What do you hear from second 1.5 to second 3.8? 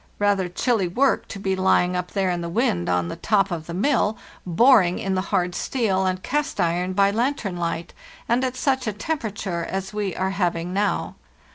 lying up there in the wind on the top of the